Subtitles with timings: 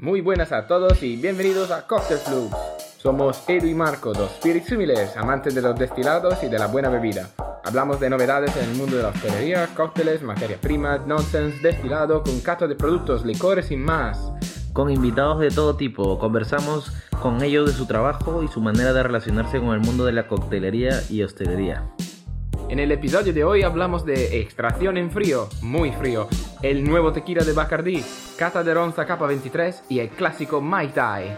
[0.00, 2.50] Muy buenas a todos y bienvenidos a Cocktail Club.
[2.96, 6.88] Somos Edu y Marco, dos spirit similares, amantes de los destilados y de la buena
[6.88, 7.28] bebida.
[7.62, 12.40] Hablamos de novedades en el mundo de la hostelería, cócteles, materias primas, nonsense, destilado, con
[12.40, 14.32] cata de productos, licores y más.
[14.72, 19.02] Con invitados de todo tipo, conversamos con ellos de su trabajo y su manera de
[19.02, 21.90] relacionarse con el mundo de la coctelería y hostelería.
[22.70, 26.28] En el episodio de hoy hablamos de extracción en frío, muy frío,
[26.62, 28.00] el nuevo tequila de Bacardi,
[28.38, 31.36] cata de Ronza K23 y el clásico Mai Tai.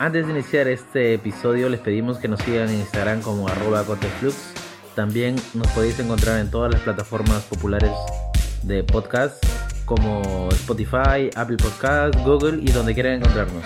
[0.00, 3.84] Antes de iniciar este episodio les pedimos que nos sigan en Instagram como arroba.
[4.96, 7.92] También nos podéis encontrar en todas las plataformas populares
[8.64, 9.40] de podcast
[9.84, 13.62] como Spotify, Apple Podcast, Google y donde quieran encontrarnos.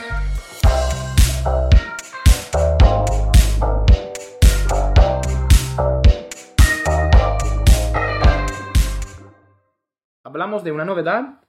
[10.40, 11.42] Hablamos de una novedad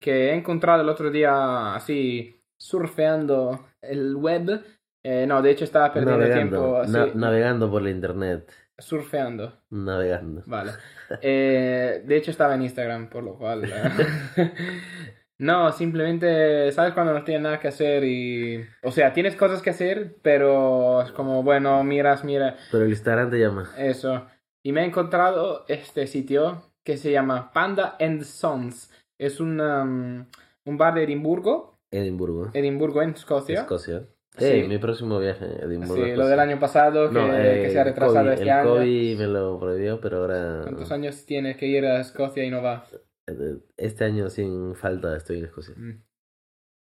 [0.00, 4.64] que he encontrado el otro día así surfeando el web.
[5.02, 8.50] Eh, no, de hecho estaba perdiendo tiempo así, na- navegando por la internet.
[8.78, 9.60] surfeando.
[9.68, 10.42] Navegando.
[10.46, 10.72] Vale.
[11.20, 13.64] Eh, de hecho estaba en Instagram, por lo cual...
[13.66, 14.52] eh.
[15.38, 18.64] no, simplemente, ¿sabes cuando no tienes nada que hacer y...
[18.82, 23.30] O sea, tienes cosas que hacer, pero es como, bueno, miras, mira, Pero el Instagram
[23.30, 23.68] te llama.
[23.76, 24.26] eso.
[24.64, 28.90] Y me he encontrado este sitio que se llama Panda and Sons.
[29.18, 30.26] Es un, um,
[30.66, 32.50] un bar de Edimburgo, Edimburgo.
[32.52, 33.60] Edimburgo en Escocia.
[33.60, 34.02] Escocia.
[34.36, 34.44] Sí.
[34.46, 36.04] Ey, mi próximo viaje a Edimburgo.
[36.04, 38.50] Sí, lo del año pasado que, No, que eh, se ha retrasado COVID, este el
[38.50, 38.68] año.
[38.68, 40.60] COVID me lo prohibió, pero ahora.
[40.64, 42.84] ¿Cuántos años tienes que ir a Escocia y no va?
[43.76, 45.74] Este año sin falta estoy en Escocia.
[45.78, 46.02] Mm.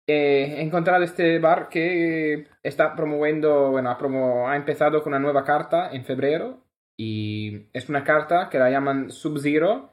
[0.08, 5.20] Eh, he encontrado este bar que está promoviendo, bueno, ha, promo- ha empezado con una
[5.20, 6.63] nueva carta en febrero
[6.98, 9.90] y es una carta que la llaman Sub-Zero.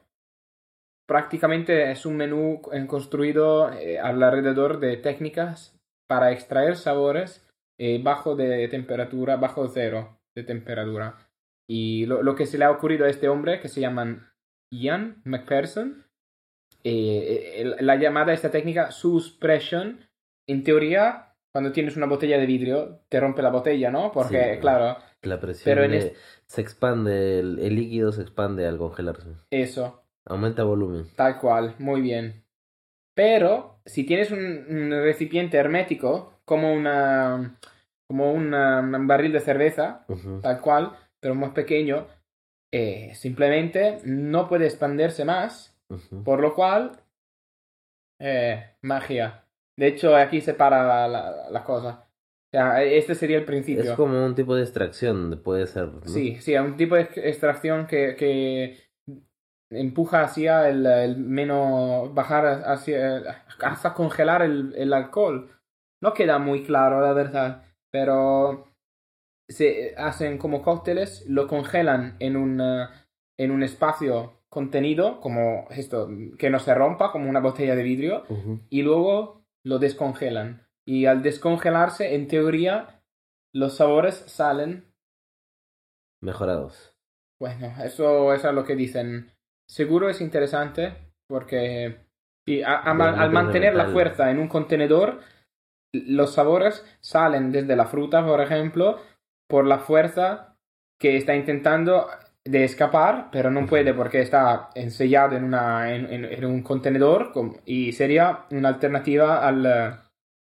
[1.07, 5.77] Prácticamente es un menú construido eh, alrededor de técnicas
[6.09, 11.17] para extraer sabores eh, bajo de temperatura, bajo cero de temperatura.
[11.69, 14.31] Y lo, lo que se le ha ocurrido a este hombre, que se llaman
[14.73, 16.05] Ian McPherson,
[16.85, 20.01] eh, la llamada a esta técnica suspression,
[20.49, 24.13] en teoría, cuando tienes una botella de vidrio, te rompe la botella, ¿no?
[24.13, 24.61] Porque, Sí.
[24.61, 26.17] claro, La presión Pero en de- este-
[26.47, 29.29] se expande, el, el líquido se expande al congelarse.
[29.51, 31.07] eso, Aumenta volumen.
[31.15, 32.43] tal cual, muy bien.
[33.15, 37.57] Pero, si tienes un, un recipiente hermético, como una
[38.09, 40.05] como una- un barril de cerveza,
[40.43, 42.07] tal cual, pero más pequeño,
[42.73, 45.77] eh, simplemente no puede expandirse más.
[46.25, 46.93] Por lo cual,
[48.19, 49.40] eh, magia.
[49.81, 52.07] De hecho, aquí se para la, la cosa.
[52.49, 53.83] O sea, este sería el principio.
[53.83, 55.87] Es como un tipo de extracción, puede ser.
[55.87, 56.03] ¿no?
[56.05, 58.77] Sí, sí, un tipo de ex- extracción que, que
[59.71, 65.49] empuja hacia el, el menos, bajar hacia, hasta congelar el, el alcohol.
[66.03, 68.67] No queda muy claro, la verdad, pero
[69.49, 72.61] se hacen como cócteles, lo congelan en un,
[73.39, 78.25] en un espacio contenido, como esto, que no se rompa, como una botella de vidrio,
[78.69, 80.67] y luego lo descongelan.
[80.87, 83.03] Y al descongelarse, en teoría,
[83.55, 84.93] los sabores salen
[86.23, 86.95] Mejorados.
[87.41, 89.33] bueno, eso, eso es lo que dicen.
[89.69, 92.07] Seguro es interesante porque
[92.67, 95.21] a- a- al mantener la fuerza en un contenedor,
[95.93, 99.01] los sabores salen desde la fruta, por ejemplo,
[99.49, 100.57] por la fuerza
[100.99, 102.07] que está intentando
[102.45, 107.33] de escapar, pero no puede porque está ensellado en, una, en, en- en un contenedor
[107.33, 109.91] com- y sería una alternativa al, eh,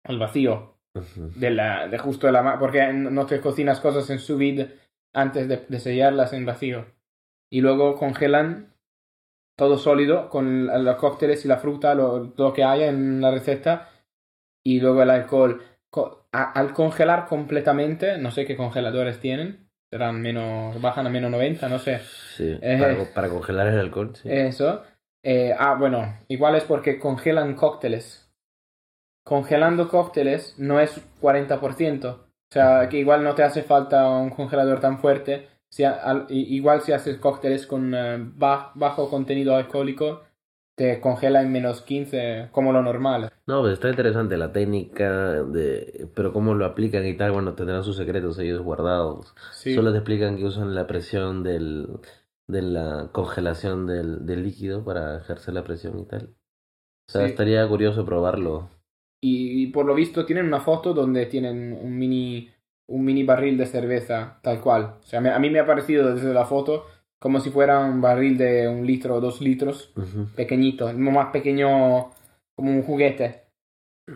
[0.03, 0.79] al vacío
[1.35, 4.79] de, la, de justo de la porque no te cocinas cosas en sous vide
[5.13, 6.85] antes de, de sellarlas en vacío.
[7.51, 8.73] Y luego congelan
[9.57, 13.90] todo sólido con los cócteles y la fruta lo, lo que haya en la receta
[14.63, 15.62] y luego el alcohol.
[15.91, 21.31] Co- a- al congelar completamente no sé qué congeladores tienen serán menos bajan a menos
[21.31, 22.00] 90 no sé
[22.35, 22.78] Sí, Eh.
[22.79, 24.29] para, para congelar el alcohol, sí.
[24.31, 24.84] eso.
[25.23, 28.29] Eh, ah, bueno, igual es porque congelan cócteles.
[29.23, 32.05] Congelando cócteles no es 40%.
[32.05, 35.47] O sea, que igual no te hace falta un congelador tan fuerte.
[35.70, 40.22] Si al- igual si haces cócteles con eh, ba- bajo contenido alcohólico,
[40.75, 43.31] te congela en menos 15, como lo normal.
[43.47, 46.09] No, pues está interesante la técnica de...
[46.16, 49.33] Pero cómo lo aplican y tal, bueno, tendrán sus secretos ellos guardados.
[49.51, 49.73] Sí.
[49.75, 51.87] Solo te explican que usan la presión del,
[52.47, 56.35] de la congelación del, del líquido para ejercer la presión y tal.
[57.07, 57.31] O sea, Sí.
[57.31, 58.69] estaría curioso probarlo.
[59.21, 62.49] Y, y por lo visto tienen una foto donde tienen un mini,
[62.87, 64.95] un mini barril de cerveza, tal cual.
[65.01, 66.85] O sea, me- a mí me ha parecido desde la foto
[67.20, 70.28] como si fuera un barril de un litro o dos litros, Ujú.
[70.35, 72.12] pequeñito, no más pequeño
[72.56, 73.44] como un juguete.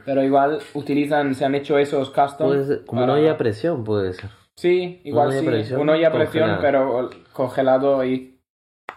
[0.06, 2.50] Pero igual utilizan, se han hecho esos custom.
[2.86, 4.30] Como para- una olla a presión, puede ser.
[4.56, 5.46] Sí, igual Una sí.
[5.46, 8.40] presión Una olla a presión, pero congelado y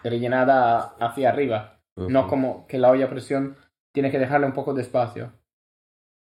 [0.03, 1.81] rellenada hacia arriba.
[1.97, 3.57] No como que la olla a presión
[3.95, 5.33] tiene que dejarle un poco de espacio.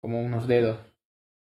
[0.01, 0.77] Como unos dedos.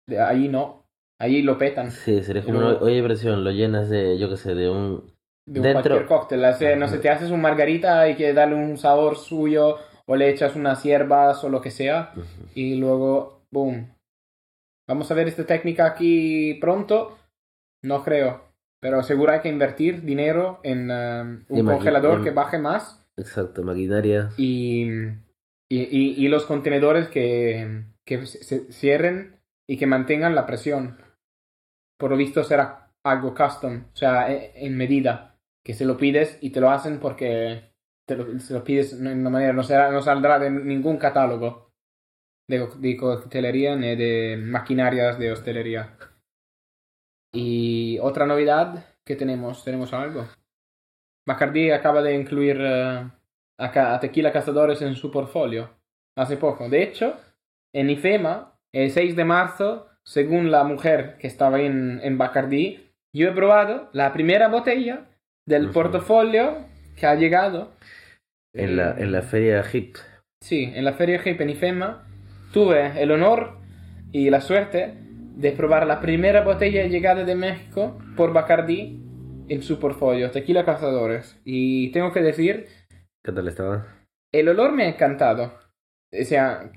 [0.08, 0.86] De ahí no.
[1.20, 1.92] Ahí lo petan.
[1.92, 5.13] Sí, sería como una olla a presión, lo llenas de, yo qué sé, de un...
[5.46, 6.46] De un Dentro- cualquier cóctel.
[6.46, 9.78] Hace- no sé, te haces un margarita, hay que darle un sabor suyo.
[10.06, 12.12] O le echas unas hierbas o lo que sea.
[12.56, 13.90] Y luego, boom.
[14.88, 17.18] Vamos a ver esta técnica aquí pronto.
[17.84, 18.42] No creo.
[18.82, 23.02] Pero seguro hay que invertir dinero en um, Y un congelador en- que baje más.
[23.18, 24.32] Exacto, maquinaria.
[24.38, 24.90] y,
[25.72, 29.40] y, y- y los contenedores que, que se- se cierren
[29.70, 30.98] y que mantengan la presión.
[31.98, 35.33] Por lo visto será algo custom, o sea, e- en medida,
[35.64, 37.74] que se lo pides y te lo hacen porque
[38.08, 41.72] se lo pides de una manera, no, será, no saldrá de ningún catálogo
[42.48, 45.98] de, de coctelería ni de maquinarias de hostelería.
[47.34, 50.28] Y otra novedad que tenemos, tenemos algo.
[51.26, 53.10] Bacardi acaba de incluir eh,
[53.58, 55.70] a Tequila Cazadores en su portfolio
[56.16, 56.70] hace poco.
[56.70, 57.16] De hecho,
[57.74, 63.30] en IFEMA, el 6 de marzo, según la mujer que estaba en, en Bacardi, yo
[63.30, 65.08] he probado la primera botella
[65.48, 65.74] del Ujú.
[65.74, 67.72] portafolio que ha llegado.
[68.54, 69.98] En la, en la feria HIP.
[70.42, 72.06] Sí, en la Feria Hip en IFEMA
[72.52, 73.58] tuve el honor
[74.12, 74.94] y la suerte
[75.36, 79.00] de probar la primera botella llegada de México por Bacardi
[79.50, 81.40] en su portfolio, Tequila Cazadores.
[81.46, 82.68] Y tengo que decir
[83.24, 83.88] ¿Qué tal estaba?
[84.34, 85.54] el olor me ha encantado.
[86.12, 86.72] O sea,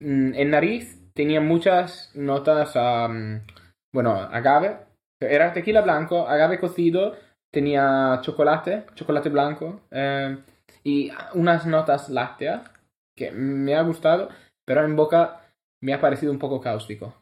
[0.00, 3.08] mm, en nariz tenía muchas notas a,
[3.92, 4.78] bueno, agave.
[5.20, 7.14] Era tequila blanco, agave cocido,
[7.50, 10.38] tenía chocolate, chocolate blanco, eh,
[10.84, 12.70] y unas notas lácteas
[13.16, 14.28] que me ha gustado,
[14.64, 15.40] pero en boca
[15.82, 17.14] me ha parecido un poco cáustico.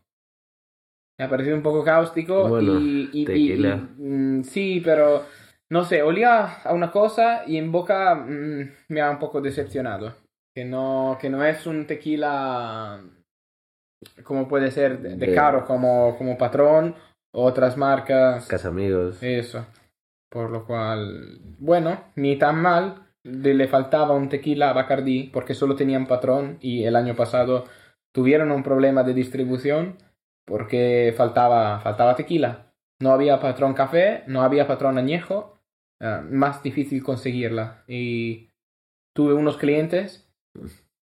[1.19, 3.89] Me ha parecido un poco cáustico Bueno, y, y- y- tequila.
[3.99, 5.25] y, mm, sí, pero
[5.71, 10.15] no sé, olía a una cosa y en boca mm, me ha un poco decepcionado.
[10.55, 13.01] Que no, que no es un tequila
[14.23, 16.95] como puede ser de, de caro como, como Patrón
[17.35, 18.47] otras marcas.
[18.47, 19.23] Casamigos.
[19.23, 19.67] Eso.
[20.31, 23.05] Por lo cual, bueno, ni tan mal.
[23.25, 27.65] Le, faltaba un tequila a Bacardi porque solo tenían Patrón y el año pasado
[28.15, 29.99] tuvieron un problema de distribución
[30.47, 32.73] porque faltaba, faltaba tequila.
[33.01, 35.59] No había Patrón Café, no había Patrón Añejo.
[36.01, 37.85] ah, más difícil conseguirla.
[37.87, 38.51] Y
[39.15, 40.31] tuve unos clientes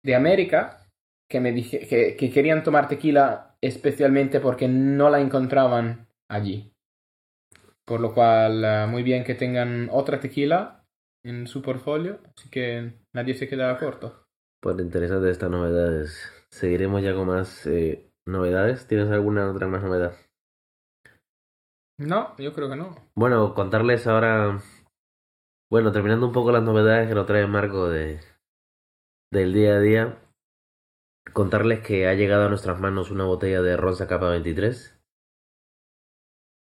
[0.04, 0.88] de América
[1.30, 6.72] que me dije que querían tomar tequila especialmente porque no la encontraban allí.
[7.88, 10.84] Por lo cual, eh, muy bien que tengan otra tequila
[11.24, 14.26] en su portfolio, así que nadie se queda corto.
[14.62, 16.30] Por interesante estas novedades.
[16.52, 18.88] Seguiremos ya con más eh, novedades.
[18.88, 20.18] ¿Tienes alguna otra más novedad?
[21.98, 22.96] No, yo creo que no.
[23.16, 24.62] Bueno, contarles ahora.
[25.72, 28.20] Bueno, terminando un poco las novedades que nos trae Marco de,
[29.32, 30.22] del día a día.
[31.32, 34.97] Contarles que ha llegado a nuestras manos una botella de ron Zacapa 23.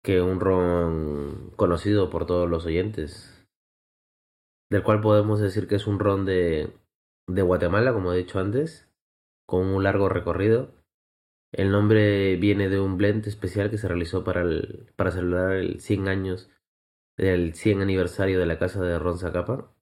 [0.07, 3.45] Que un ron conocido por todos los oyentes.
[4.71, 6.73] Del cual podemos decir que es un ron de,
[7.27, 8.89] de Guatemala, como he dicho antes.
[9.49, 10.71] Con un largo recorrido.
[11.53, 14.45] El nombre viene de un blend especial que se realizó para,
[14.95, 16.51] para celebrar el 100 años
[17.19, 19.75] del 100 aniversario de la casa de Ron Zacapa.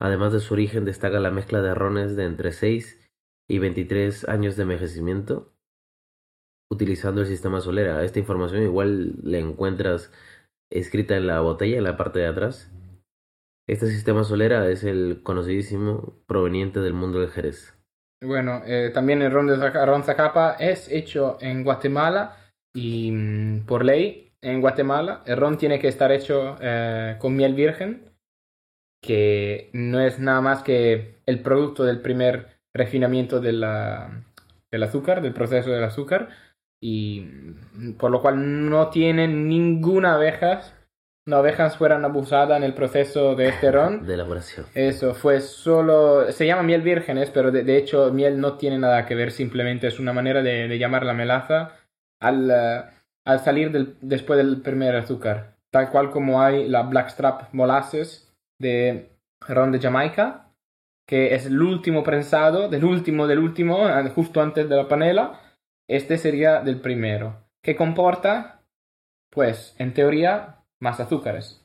[0.00, 3.10] Además de su origen destaca la mezcla de rones de entre 6
[3.50, 5.52] y 23 años de envejecimiento
[6.72, 8.02] utilizando el sistema Solera.
[8.02, 10.10] Esta información igual la encuentras
[10.72, 12.70] escrita en la botella en la parte de atrás.
[13.68, 17.74] Este sistema Solera es el conocidísimo proveniente del mundo del Jerez.
[18.24, 19.56] Bueno, eh, también el ron de
[20.04, 22.36] Zacapa es hecho en Guatemala
[22.74, 27.54] y mm, por ley en Guatemala el ron tiene que estar hecho eh, con miel
[27.54, 28.10] virgen,
[29.02, 34.24] que no es nada más que el producto del primer refinamiento de la-
[34.70, 36.30] del azúcar, del proceso del azúcar,
[36.82, 40.74] y mm, por lo cual no tiene ninguna abejas,
[41.24, 44.04] no abejas fueran abusadas en el proceso de este ron.
[44.04, 44.66] de elaboración.
[44.74, 46.30] Eso fue solo.
[46.32, 49.86] Se llama miel vírgenes, pero de, de hecho miel no tiene nada que ver, simplemente
[49.86, 51.76] es una manera de, de llamar la melaza
[52.20, 52.82] al, eh,
[53.24, 55.56] al salir del, después del primer azúcar.
[55.70, 60.52] Tal cual como hay la Blackstrap Molasses de ron de Jamaica,
[61.06, 65.40] que es el último prensado, del último del último, eh, justo antes de la panela.
[65.92, 68.62] Este sería del primero, que comporta,
[69.30, 71.62] pues, en teoría, más azúcares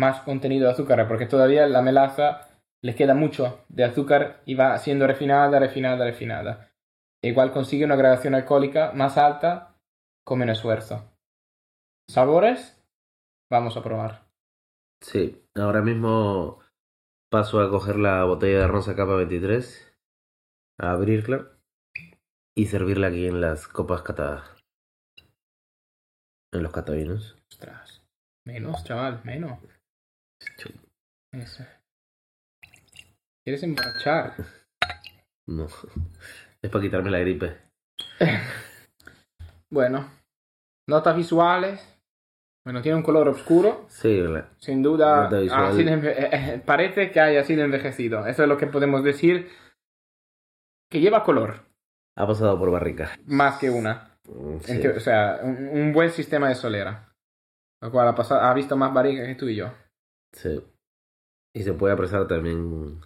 [0.00, 2.48] más contenido de azúcar, porque todavía la melaza
[2.82, 6.72] le queda mucho de azúcar y va siendo refinada, refinada, refinada.
[7.22, 9.76] igual consigue una gradación alcohólica más alta
[10.24, 11.12] con menos esfuerzo.
[12.08, 12.82] ¿Sabores?
[13.50, 14.26] Vamos a probar.
[15.02, 16.60] Sí, ahora mismo
[17.30, 19.94] paso a coger la botella de Ronza Capa 23,
[20.78, 21.59] a abrirla
[22.60, 24.44] y servirla aquí en las copas catadas.
[26.52, 27.36] En los catavinos.
[27.50, 28.02] Ostras.
[28.46, 29.58] Menos, chaval, menos.
[31.32, 31.64] Eso.
[33.44, 34.34] ¿Quieres emborrachar?
[35.48, 35.66] No.
[36.62, 37.56] Es para quitarme la gripe.
[39.72, 40.10] Bueno.
[40.88, 41.80] Notas visuales.
[42.64, 43.86] Bueno, tiene un color oscuro.
[43.88, 44.48] Sí, ¿verdad?
[44.58, 48.26] Sin duda, enve- eh, eh, parece que haya sido envejecido.
[48.26, 49.48] Eso es lo que podemos decir.
[50.90, 51.64] Que lleva color,
[52.20, 53.18] Ha pasado por barrica.
[53.26, 54.16] más que una.
[54.28, 57.12] Mm, En o sea, un, un buen sistema de solera.
[57.82, 59.72] Lo cual ha, pasado, ha visto más barriga que tú y yo.
[60.32, 60.62] sí.
[61.52, 63.00] Y se puede apreciar también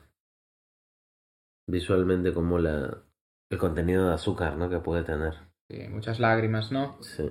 [1.66, 3.02] visualmente como la
[3.50, 4.68] el contenido de azúcar, ¿no?
[4.68, 5.34] Que puede tener.
[5.70, 7.00] Sí, muchas lágrimas, ¿no?
[7.02, 7.30] Sí.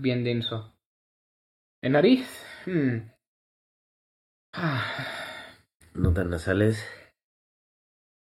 [0.00, 0.74] Bien denso.
[1.84, 2.26] En nariz.
[2.66, 2.98] hmm.
[4.54, 4.84] Ah.
[5.94, 6.84] Notas nasales.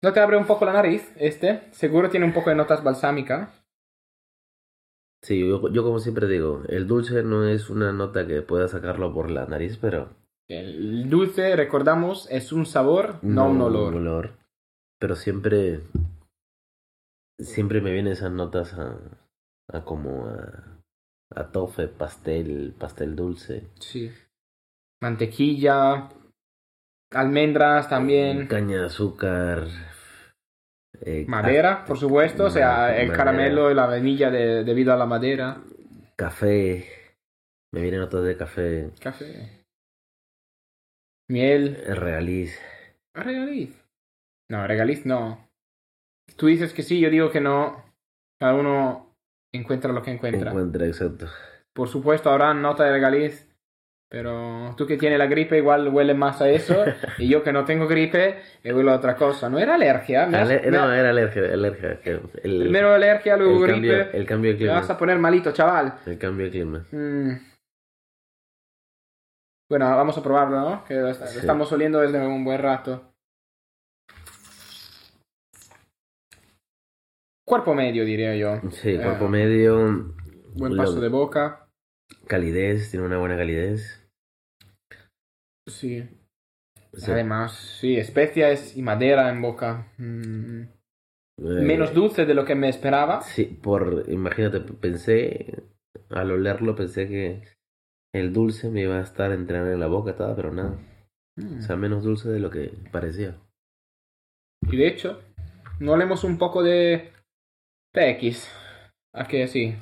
[0.06, 1.64] ¿No te abre un poco la nariz este?
[1.72, 3.50] Seguro tiene un poco de notas balsámicas.
[5.24, 9.12] Sí, yo, yo como siempre digo, el dulce no es una nota que pueda sacarlo
[9.12, 10.10] por la nariz, pero
[10.48, 14.34] El dulce, recordamos, es un sabor, no, un olor.
[15.00, 15.82] Pero siempre,
[17.40, 19.00] siempre me vienen esas notas a,
[19.70, 20.84] a como a,
[21.34, 24.12] a tofe, pastel, pastel dulce, Sí.
[25.02, 26.10] Mantequilla,
[27.10, 29.68] almendras también, caña de azúcar,
[31.02, 33.18] eh, madera, por supuesto, o sea, el Madera.
[33.18, 35.62] caramelo y la vainilla de- debido a la madera.
[36.16, 36.86] ca- café,
[37.74, 39.64] me vienen notas de café, Café.
[41.30, 41.76] Miel.
[41.88, 42.60] regaliz.
[43.14, 43.82] Regaliz.
[44.50, 45.48] No, regaliz no.
[46.38, 47.84] Tú dices que sí, yo digo que no.
[48.40, 49.16] Cada uno
[49.54, 50.50] encuentra lo que encuentra.
[50.52, 51.28] Encuentra, exacto.
[51.74, 53.48] Por supuesto, habrá nota de regaliz.
[54.08, 56.86] Pero tú que tienes la gripe igual huele más a eso.
[57.18, 59.50] y yo que no tengo gripe, eh, huelo a otra cosa.
[59.50, 60.28] No era alergia.
[60.28, 62.00] Me has- Ale- me no, era alergia, alergia.
[62.04, 64.18] El, Primero alergia, luego el cambio, gripe.
[64.18, 64.98] el cambio de Te vas a clima.
[65.00, 66.00] poner malito, chaval.
[66.06, 66.86] El cambio de clima.
[66.92, 67.32] Mm.
[69.68, 70.86] Bueno, vamos a probarlo, ¿no?
[70.86, 73.12] Que lo, lo estamos oliendo desde un buen rato.
[77.44, 78.62] Cuerpo medio, diría yo.
[78.72, 80.14] Sí, cuerpo Eh, medio.
[80.56, 81.65] Buen lo- paso de boca.
[82.28, 84.06] Calidez, tiene una buena calidez.
[85.68, 86.08] Sí.
[87.08, 89.92] Además, sí, especias y madera en boca.
[89.98, 90.62] Mm.
[90.62, 93.22] Eh, Menos dulce de lo que me esperaba.
[93.22, 95.64] Sí, por, imagínate, pensé,
[96.10, 97.44] al olerlo pensé que
[98.14, 100.80] el dulce me iba a estar entrando en la boca, toda, pero nada.
[101.36, 101.60] Mm.
[101.60, 103.36] O sea, menos dulce de lo que parecía.
[104.72, 105.22] Y de hecho,
[105.80, 107.12] no olemos un poco de
[107.94, 108.50] PX.
[109.14, 109.76] ¿A que sí?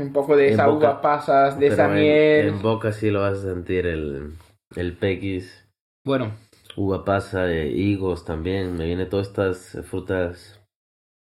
[0.00, 0.90] Un poco de esa boca.
[0.90, 2.48] uva pasas, de esa en- miel.
[2.48, 4.32] En, boca sí lo vas a sentir el,
[4.76, 5.68] el pequis,
[6.04, 6.32] Bueno,
[6.76, 8.76] uva pasa, eh, higos también.
[8.76, 10.60] Me vienen todas estas frutas.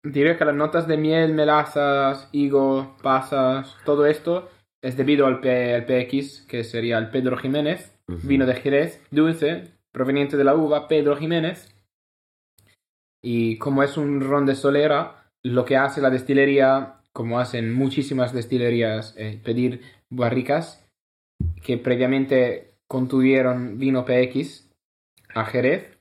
[0.04, 4.48] diré que las notas de miel, melazas, higo, pasas, todo esto
[4.82, 9.72] es debido al, P- al PX, que sería el Pedro Jiménez, vino de Jerez, dulce,
[9.92, 11.68] proveniente de la uva, Pedro Jiménez.
[13.22, 18.32] Y como es un ron de solera, lo que hace la destilería, como hacen muchísimas
[18.32, 20.86] destilerías, eh, pedir barricas
[21.62, 24.70] que previamente contuvieron vino PX
[25.34, 25.98] a Jerez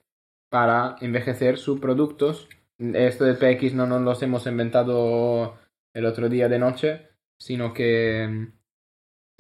[0.49, 2.47] para envejecer sus productos.
[2.79, 5.57] Esto del PX no nos los hemos inventado
[5.93, 7.07] el otro día de noche,
[7.39, 8.47] sino que mm,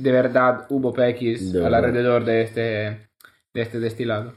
[0.03, 2.61] de verdad hubo PX De alrededor de este,
[3.53, 4.35] de este destilado.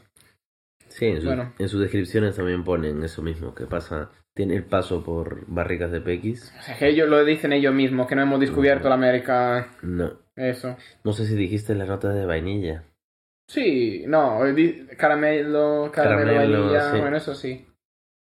[0.89, 1.53] Sí, en, sus- Bueno.
[1.59, 6.01] en sus descripciones también ponen eso mismo, que pasa, tiene el paso por barricas de
[6.01, 6.53] pequis.
[6.59, 9.69] O sea, que ellos lo dicen ellos mismos, que no hemos descubierto la América.
[9.83, 10.77] No, Eso.
[11.05, 12.85] no sé si dijiste la nota de vainilla.
[13.49, 14.41] Sí, no,
[14.97, 16.99] caramelo, caramelo, Caramelo, vainilla, sí.
[16.99, 17.67] bueno, eso sí.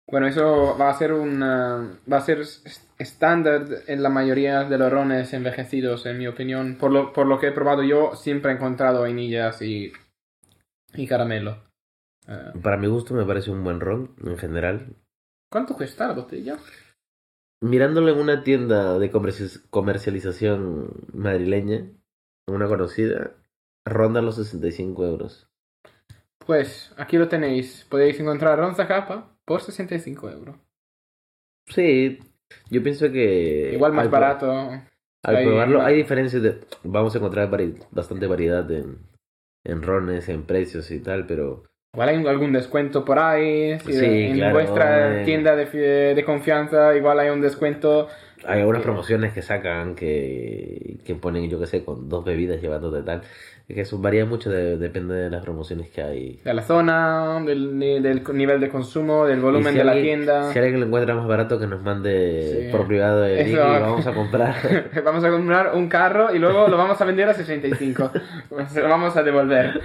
[0.08, 4.78] Bueno, eso va a ser un va a ser es- estándar en la mayoría de
[4.78, 6.78] los rones envejecidos, en mi opinión.
[6.80, 9.94] Por lo, por lo que he probado yo, siempre he encontrado vainillas y,
[10.94, 11.64] y caramelo.
[12.28, 14.96] Eh, Para mi gusto me parece un buen ron en general.
[15.56, 16.58] ¿Cuánto cuesta la botella?
[17.64, 21.88] Mirándolo en una tienda de comerci- comercialización madrileña,
[22.46, 23.32] una conocida,
[23.88, 25.48] ronda los 65 euros.
[26.46, 27.86] Pues aquí lo tenéis.
[27.90, 30.58] Podéis encontrar Ronza Capa por 65 euros.
[31.70, 32.20] Sí,
[32.70, 33.72] yo pienso que...
[33.76, 34.52] Igual más al barato.
[34.52, 36.60] Al Hay- probarlo, hay diferencias de...
[36.84, 38.98] Vamos a encontrar vari- bastante variedad en,
[39.66, 41.64] en rones, en precios y tal, pero
[41.96, 43.80] Igual hay algún descuento por ahí.
[43.80, 45.26] Si Sí, en claro, vuestra eh.
[45.26, 45.66] tienda de,
[46.14, 48.08] de confianza igual hay un descuento.
[48.46, 53.02] Hay algunas promociones que sacan que, que ponen, yo qué sé, con dos bebidas llevándote
[53.02, 53.22] tal.
[53.68, 56.40] Es que eso varía mucho, de- depende de las promociones que hay.
[56.44, 60.52] de la zona, del, del nivel de consumo, del volumen si de la alguien- tienda.
[60.54, 62.72] Si alguien lo encuentra más barato, que nos mande Sí.
[62.72, 63.52] por privado de Eso.
[63.54, 64.56] y vamos a comprar.
[65.04, 68.12] vamos a comprar un carro y luego lo vamos a vender a 65.
[68.68, 69.82] Se lo vamos a devolver.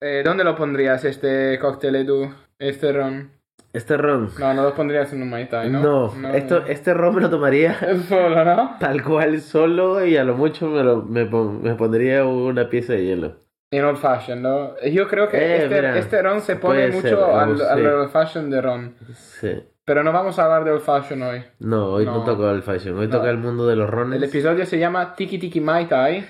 [0.00, 2.32] Eh, ¿Dónde lo pondrías este cóctel, Edu?
[2.58, 3.32] Este ron.
[3.72, 4.30] Este ron.
[4.38, 5.80] No, no lo pondrías en un Mai Tai, ¿no?
[6.14, 7.76] No, esto, este ron me lo tomaría
[8.08, 8.76] Solo, ¿no?
[8.80, 12.94] tal cual solo y a lo mucho me, lo, me, pon- me pondría una pieza
[12.94, 13.36] de hielo.
[13.70, 14.80] En old fashion, ¿no?
[14.80, 17.78] Yo creo que Eh, este, mira, este ron se pone mucho ser, al, vamos, al
[17.80, 17.84] sí.
[17.86, 18.94] old fashion de ron.
[19.14, 19.62] Sí.
[19.84, 21.44] Pero no vamos a hablar de old fashion hoy.
[21.58, 22.24] No, hoy no, No.
[22.24, 23.16] toca el fashion, hoy No.
[23.18, 24.16] toca el mundo de los rones.
[24.16, 26.24] El episodio se llama Tiki Tiki Mai Tai,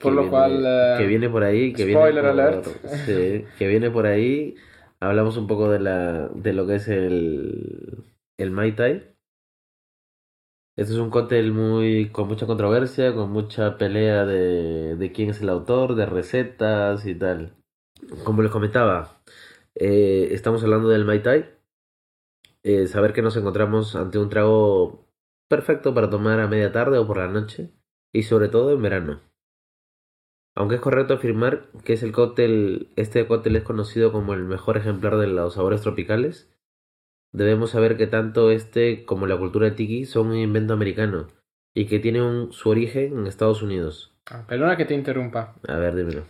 [0.00, 0.98] por lo viene- cual...
[0.98, 2.66] que viene por ahí, que spoiler viene por, alert.
[3.06, 4.54] sí, que viene por ahí.
[5.00, 8.04] Hablamos un poco de la de lo que es el
[8.38, 9.06] el Mai Tai.
[10.76, 15.42] Este es un cóctel muy con mucha controversia, con mucha pelea de, de quién es
[15.42, 17.54] el autor, de recetas y tal.
[18.24, 19.20] Como les comentaba,
[19.74, 21.44] eh, estamos hablando del Mai Tai.
[22.62, 25.06] Eh, saber que nos encontramos ante un trago
[25.48, 27.70] perfecto para tomar a media tarde o por la noche
[28.14, 29.20] y sobre todo en verano.
[30.60, 34.76] Aunque es correcto afirmar que es el cóctel, este cóctel es conocido como el mejor
[34.76, 36.50] ejemplar de los sabores tropicales,
[37.32, 41.28] debemos saber que tanto este como la cultura tiki son un invento americano
[41.74, 44.14] y que tiene un- su origen en Estados Unidos.
[44.30, 45.54] ah, Perdona que te interrumpa.
[45.66, 46.24] A ver, dímelo.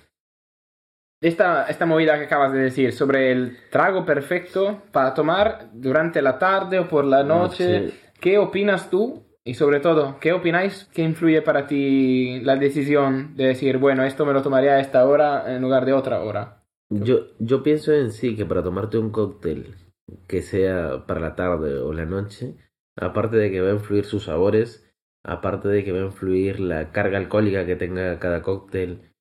[1.21, 6.39] Esta, esta movida que acabas de decir sobre el trago perfecto para tomar durante la
[6.39, 8.01] tarde o por la noche, Sí.
[8.21, 9.25] ¿qué opinas tú?
[9.45, 14.27] Y sobre todo, ¿qué opináis que influye para ti la decisión de decir, bueno, esto
[14.27, 16.63] me lo tomaría a esta hora en lugar de otra hora?
[16.91, 19.77] Yo, yo pienso en sí que para tomarte un cóctel
[20.27, 22.57] que sea para la tarde o la noche,
[22.97, 24.93] aparte de que va a influir sus sabores,
[25.23, 29.13] aparte de que va a influir la carga alcohólica que tenga cada cóctel,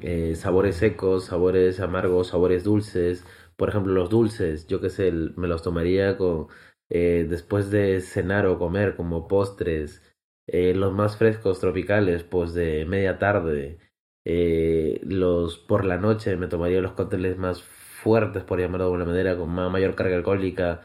[0.00, 3.24] eh, sabores secos, sabores amargos, sabores dulces.
[3.56, 6.48] Por ejemplo, los dulces, yo que sé, me los tomaría con
[6.90, 10.02] eh, después de cenar o comer como postres.
[10.46, 13.78] Eh, los más frescos tropicales, pues de media tarde.
[14.26, 19.04] Eh, los por la noche me tomaría los cócteles más fuertes, por llamarlo de alguna
[19.06, 20.82] manera, con ma- mayor carga alcohólica,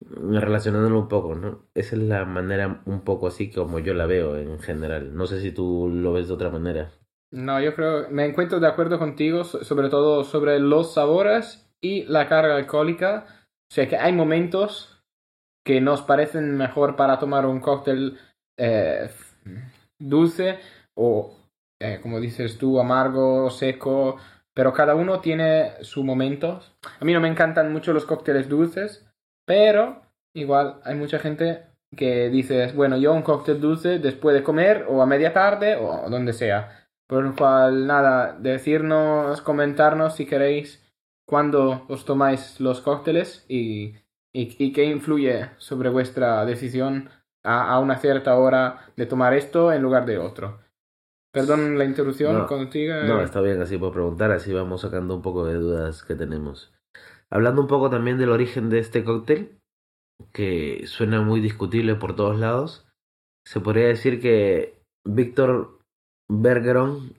[0.00, 1.68] mm, relacionándolo un poco, ¿no?
[1.74, 5.14] Esa es la manera un poco así como yo la veo en general.
[5.14, 6.92] No sé si tú lo ves de otra manera.
[7.30, 12.04] No, yo creo, me encuentro de acuerdo contigo, so- sobre todo sobre los sabores y
[12.04, 13.26] la carga alcohólica.
[13.70, 14.95] O sea que hay momentos
[15.66, 18.20] que nos parecen mejor para tomar un cóctel
[18.56, 19.10] eh,
[19.98, 20.60] dulce
[20.94, 21.34] o,
[21.80, 24.16] eh, como dices tú, amargo, seco,
[24.54, 26.60] pero cada uno tiene su momento.
[27.00, 29.04] A mí no me encantan mucho los cócteles dulces,
[29.44, 30.02] pero
[30.36, 31.64] igual hay mucha gente
[31.96, 36.08] que dice, bueno, yo un cóctel dulce después de comer o a media tarde o
[36.08, 36.86] donde sea.
[37.08, 40.80] Por lo cual, nada, decirnos, comentarnos si queréis
[41.26, 43.96] cuándo os tomáis los cócteles y,
[44.36, 47.08] y, y qué influye sobre vuestra decisión
[47.42, 50.60] a, a una cierta hora de tomar esto en lugar de otro.
[51.32, 52.94] Perdón la interrupción No, contigo.
[53.06, 56.72] No, está bien, así puedo preguntar, así vamos sacando un poco de dudas que tenemos.
[57.30, 59.58] Hablando un poco también del origen de este cóctel,
[60.32, 62.86] que suena muy discutible por todos lados,
[63.46, 65.78] se podría decir que Víctor
[66.30, 67.14] Bergeron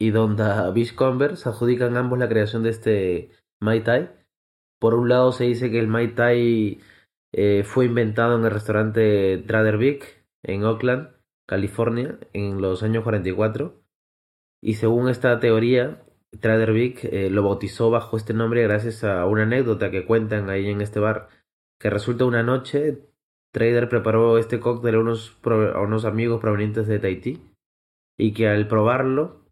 [0.00, 3.30] y Don David Converse adjudican ambos la creación de este
[3.62, 4.10] Mai Tai.
[4.84, 6.78] Por un lado se dice que el Mai Tai
[7.32, 11.08] eh, fue inventado en el restaurante Trader Vic en Oakland,
[11.48, 13.80] California, en los años 44.
[14.62, 16.04] Y según esta teoría,
[16.38, 20.68] Trader Vic eh, lo bautizó bajo este nombre gracias a una anécdota que cuentan ahí
[20.68, 21.28] en este bar.
[21.80, 23.08] Que resulta una noche,
[23.54, 27.40] Trader preparó este cóctel a unos, a unos amigos provenientes de Tahití.
[28.18, 29.46] Y que al probarlo,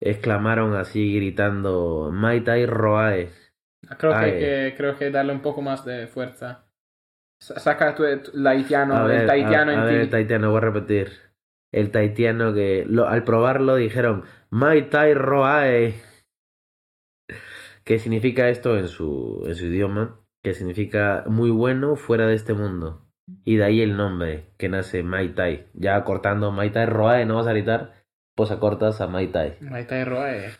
[0.00, 3.41] exclamaron así gritando Mai Tai Roae.
[3.98, 4.30] Creo que, Ay.
[4.32, 6.64] hay que creo que darle un poco más de fuerza.
[7.40, 10.00] Sa- Saca tu, tu- haitiano, A ver, el taitiano a, a en ver, ti.
[10.02, 11.10] el taitiano, voy a repetir.
[11.72, 15.94] El taitiano que lo, al probarlo dijeron Mai Tai Roae.
[17.84, 20.20] ¿Qué significa esto en su, en su idioma?
[20.44, 23.06] Que significa muy bueno fuera de este mundo.
[23.44, 25.66] Y de ahí el nombre, que nace Mai Tai.
[25.74, 28.04] Ya cortando Mai Tai Roae, no vas a gritar,
[28.36, 29.56] pues acortas a Mai Tai.
[29.60, 30.50] Mai Tai Roe.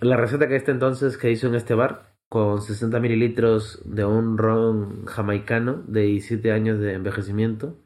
[0.00, 4.38] La receta que este entonces que hizo en este bar, con 60 mililitros de un
[4.38, 7.76] ron jamaicano de 17 años de envejecimiento,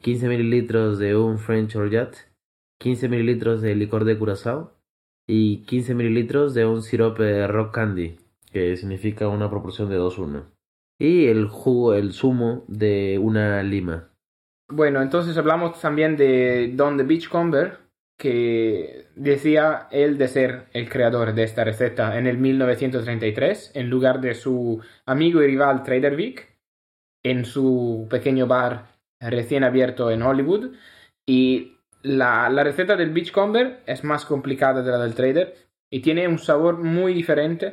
[0.00, 2.16] 15 mililitros de un French Orgeat,
[2.80, 4.72] 15 mililitros de licor de curazao
[5.28, 8.16] y 15 mililitros de un sirope rock candy.
[8.50, 10.44] que significa una proporción de 2-1.
[10.98, 14.10] Y el jugo, el zumo de una lima.
[14.68, 17.78] Bueno, entonces hablamos también de Don the Beachcomber,
[18.20, 24.20] que decía él de ser el creador de esta receta en el 1933, en lugar
[24.20, 26.54] de su amigo y rival Trader Vic,
[27.24, 28.88] en su pequeño bar
[29.20, 30.74] recién abierto en Hollywood.
[31.26, 35.56] Y la, la receta del Beachcomber es más complicada de la del Trader
[35.90, 37.72] y tiene un sabor muy diferente.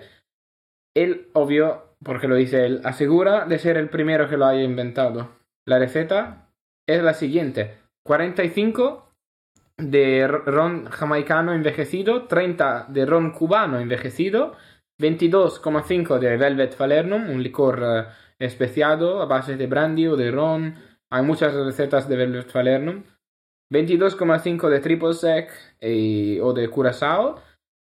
[0.95, 5.35] Él, obvio, porque lo dice él, asegura de ser el primero que lo haya inventado.
[5.65, 6.53] La receta
[6.87, 9.06] es la siguiente: 45
[9.77, 14.55] de ron jamaicano envejecido, 30 de ron cubano envejecido,
[14.99, 18.05] 22,5 de Velvet Falernum, un licor eh,
[18.39, 20.75] especiado a base de brandy o de ron.
[21.11, 23.03] Hay muchas recetas de Velvet Falernum.
[23.71, 27.35] 22,5 de triple sec eh, o de curacao,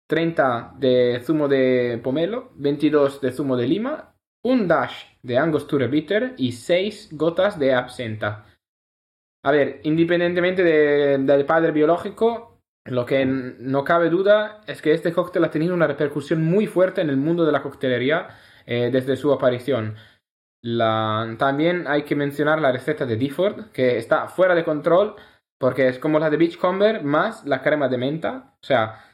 [0.09, 6.35] 30 de zumo de pomelo, 22 de zumo de lima, un dash de angostura bitter
[6.37, 8.50] y 6 gotas de absenta.
[9.43, 15.45] A ver, independientemente del padre biológico, lo que no cabe duda es que este cóctel
[15.45, 18.29] ha tenido una repercusión muy fuerte en el mundo de la coctelería
[18.67, 19.97] eh, desde su aparición.
[21.39, 25.17] también hay que mencionar la receta de Difford, que está fuera de control
[25.61, 28.55] porque es como la de Beachcomber más la crema de menta.
[28.63, 29.05] O sea,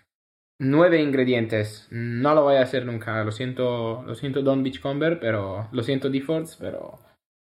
[0.61, 1.89] nueve ingredientes.
[1.91, 3.23] No lo voy a hacer nunca.
[3.25, 7.01] Lo siento, lo siento Don Beachcomber, pero lo siento Diffords, pero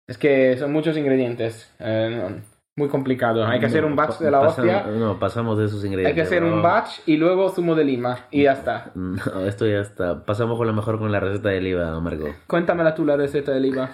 [0.08, 1.76] es que son muchos ingredientes.
[1.80, 2.42] Eh,
[2.78, 3.46] muy complicado.
[3.46, 4.86] Hay que hacer un batch de la hostia.
[4.86, 6.10] No, pasamos de esos ingredientes.
[6.10, 8.92] Hay que hacer un batch y luego zumo de lima y ya está.
[8.96, 10.24] No, esto ya está.
[10.24, 12.28] Pasamos con lo mejor con la receta del IVA, Marco.
[12.48, 13.90] Cuéntamela tú la receta del IVA.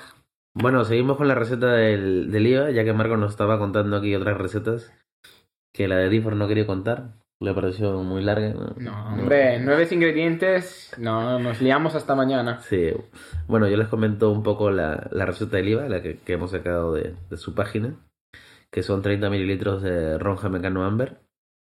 [0.54, 4.14] Bueno, seguimos con la receta del, del IVA, ya que Marco nos estaba contando aquí
[4.14, 4.94] otras recetas
[5.74, 7.16] que la de Difford no quería contar.
[7.40, 8.54] Le pareció muy larga.
[8.78, 12.62] No, hombre, nueve ingredientes, no, nos liamos hasta mañana.
[12.62, 12.92] Sí,
[13.48, 16.94] bueno, yo les comento un poco la, la receta del IVA, la que, hemos sacado
[16.94, 17.96] de, de, su página,
[18.74, 21.22] que son 30 mililitros de ron jamaicano amber,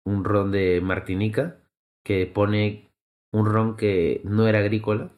[0.07, 1.61] un ron de Martinica,
[2.03, 2.91] que pone
[3.33, 5.13] un ron que no era agrícola,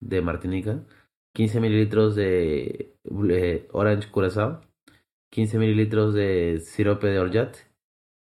[0.00, 0.86] de Martinica,
[1.34, 2.94] 15 mililitros de
[3.30, 4.60] eh, Orange Curaçao,
[5.30, 7.56] 15 mililitros de sirope de Orgeat,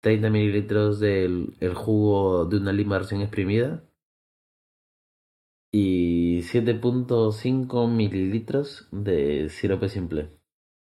[0.03, 3.83] 30 mililitros del el jugo de una lima recién exprimida
[5.73, 10.36] y 7.5 mililitros de sirope simple.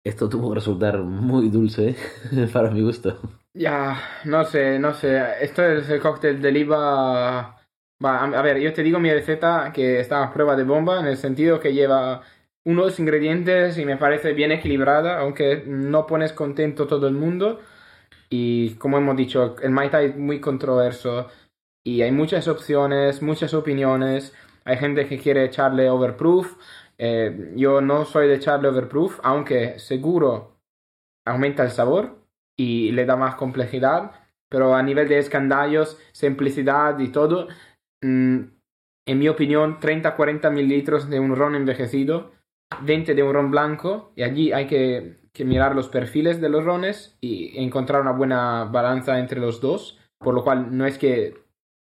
[0.07, 1.97] Esto tuvo que resultar muy dulce
[2.53, 3.19] para mi gusto.
[3.55, 5.21] Ya, no sé, no sé.
[5.41, 7.57] Esto es el cóctel de lima
[8.01, 11.17] a ver, yo te digo mi receta que está a prueba de bomba en el
[11.17, 12.23] sentido que lleva
[12.65, 17.61] unos ingredientes y me parece bien equilibrada, aunque no pones contento todo el mundo.
[18.29, 21.29] Y como hemos dicho, el Mai Tai es muy controverso
[21.85, 24.35] y hay muchas opciones, muchas opiniones.
[24.65, 26.57] Hay gente que quiere echarle overproof.
[26.99, 30.59] Eh, yo no soy de echarle overproof, aunque seguro
[31.27, 34.13] aumenta el sabor y le da más complejidad.
[34.49, 37.49] Pero a nivel de escandallos, simplicidad y todo,
[38.03, 38.51] Mm,
[39.07, 42.33] en mi opinión, 30-40 mililitros de un ron envejecido,
[42.83, 47.19] 20 de un ron blanco, y allí hay que, mirar los perfiles de los rones
[47.21, 51.35] y encontrar una buena balanza entre los dos, por lo cual no es que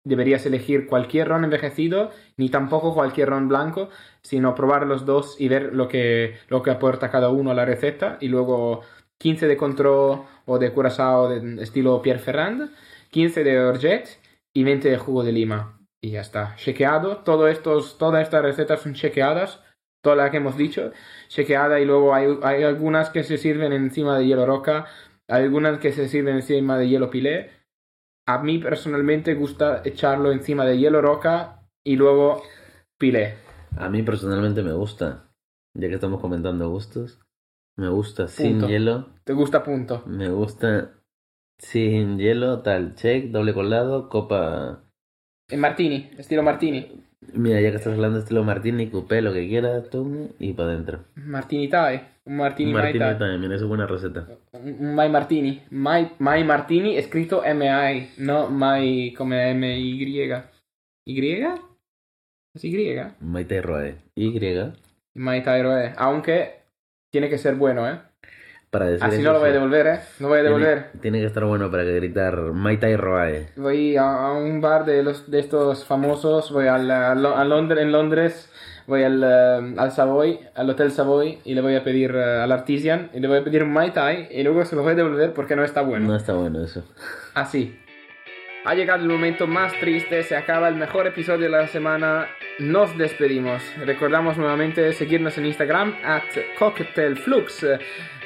[0.05, 3.91] deberías elegir cualquier ron envejecido, ni tampoco cualquier ron blanco,
[4.23, 7.65] sino probar los dos y ver lo que, lo que aporta cada uno a la
[7.65, 8.83] receta, y luego
[9.19, 12.71] 15 de Contro o de Curaçao de estilo Pierre Ferrand,
[13.11, 14.19] 15 de Orget
[14.55, 15.79] y 20 de jugo de lima.
[16.03, 16.57] Y ya está.
[16.57, 19.63] Chequeado, todo estos, todas estas recetas son chequeadas,
[20.01, 20.93] todas las que hemos dicho,
[21.29, 21.81] chequeada.
[21.81, 24.87] Y luego hay, hay algunas que se sirven encima de hielo roca,
[25.29, 27.51] algunas que se sirven encima de hielo pilé.
[28.31, 32.45] A mí personalmente gusta echarlo encima de hielo roca y luego
[32.97, 33.35] pilé.
[33.77, 35.33] A mí personalmente me gusta,
[35.75, 37.19] ya que estamos comentando gustos,
[37.77, 39.09] me gusta sin hielo.
[39.25, 40.05] ¿Te gusta punto?
[40.07, 40.93] Me gusta
[41.59, 44.85] sin hielo, tal, check, doble colado, copa
[45.49, 47.03] en Martini, estilo Martini.
[47.35, 50.71] Mira, ya que estás hablando de estilo Martini, coupé, lo que quieras, tú, y para
[50.71, 51.01] adentro.
[51.17, 52.07] Martini Thai.
[52.31, 54.25] Un Martini, Martini Mai eso es buena receta.
[54.53, 55.65] Un Mai Martini.
[55.71, 60.33] Mai, Mai Martini escrito M-I, no Mai como M-Y.
[61.05, 61.45] ¿Y?
[62.55, 63.01] ¿Es Y?
[63.19, 63.97] Mai Thai Roe.
[64.15, 64.41] Y.
[65.15, 65.93] Mai Thai Roe.
[65.97, 66.63] Aunque
[67.11, 67.99] tiene que ser bueno, ¿eh?
[68.71, 70.01] para decir Así no lo voy a devolver, ¿eh?
[70.21, 70.91] No voy a devolver.
[71.01, 73.49] Tiene, que estar bueno para gritar Maitai Roae.
[73.57, 77.15] Voy a, un bar de los de estos famosos, voy al, a,
[77.45, 78.50] Londres, en Londres,
[78.91, 82.53] voy al, eh, al Savoy, al Hotel Savoy, y le voy a pedir uh, al
[82.53, 84.97] Artisan, y le voy a pedir un Mai Tai, y luego se lo voy a
[84.97, 86.09] devolver porque no está bueno.
[86.09, 86.85] No está bueno eso.
[87.33, 87.79] Así.
[88.63, 92.27] Ha llegado el momento más triste, se acaba el mejor episodio de la semana.
[92.59, 93.63] Nos despedimos.
[93.87, 96.25] Recordamos nuevamente seguirnos en Instagram at
[96.59, 97.67] cocktailflux.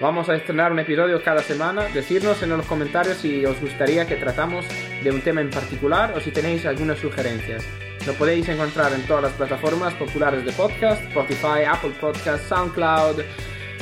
[0.00, 1.84] Vamos a estrenar un episodio cada semana.
[1.94, 4.66] Decirnos en los comentarios si os gustaría que tratamos
[5.04, 7.64] de un tema en particular o si tenéis algunas sugerencias.
[8.06, 13.22] Lo podéis encontrar en todas las plataformas populares de podcast, Spotify, Apple Podcast, SoundCloud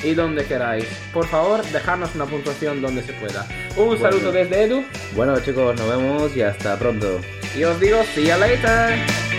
[0.05, 0.87] y donde queráis.
[1.13, 3.47] Por favor, dejarnos una puntuación donde se pueda.
[3.77, 7.21] Un saludo desde Edu Bueno chicos, nos vemos y hasta pronto.
[7.57, 9.32] y os digo, see you later.